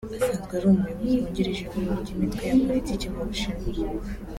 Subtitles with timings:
[0.17, 3.63] asanzwe ari Umuyobozi wungirije mu ihuriro ry’imitwe ya Politiki mu Bushinwa